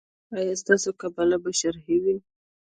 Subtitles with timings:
[0.37, 2.15] ایا ستاسو قباله به شرعي وي؟